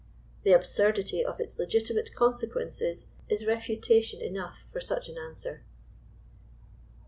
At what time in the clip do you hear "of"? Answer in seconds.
1.23-1.39